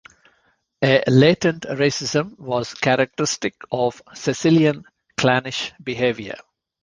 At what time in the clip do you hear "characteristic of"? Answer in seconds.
2.73-4.01